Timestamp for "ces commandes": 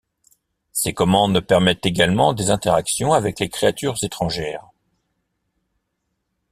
0.71-1.39